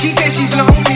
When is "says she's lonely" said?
0.10-0.89